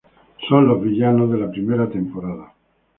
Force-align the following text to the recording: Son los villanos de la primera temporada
Son 0.49 0.67
los 0.67 0.81
villanos 0.81 1.31
de 1.31 1.37
la 1.37 1.51
primera 1.51 1.87
temporada 1.87 2.55